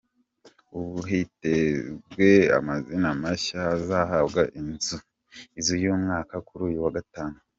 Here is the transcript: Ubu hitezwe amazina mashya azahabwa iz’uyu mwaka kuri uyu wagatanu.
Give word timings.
Ubu 0.77 0.97
hitezwe 1.09 2.27
amazina 2.57 3.09
mashya 3.21 3.61
azahabwa 3.75 4.41
iz’uyu 5.59 5.91
mwaka 6.03 6.35
kuri 6.47 6.63
uyu 6.69 6.79
wagatanu. 6.87 7.37